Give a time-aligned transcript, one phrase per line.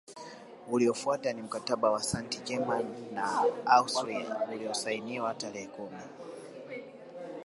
[0.69, 5.97] Uliofuata ni Mkataba wa Sant Germain na Austria uliosainiwa tarehe kumi